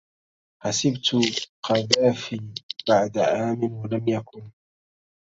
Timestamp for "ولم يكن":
3.63-4.49